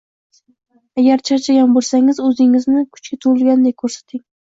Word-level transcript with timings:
Agar 1.01 1.21
charchagan 1.31 1.77
bo‘lsangiz, 1.77 2.25
o‘zingizni 2.31 2.85
kuchga 2.97 3.25
to‘ladek 3.27 3.83
ko‘rsating. 3.87 4.29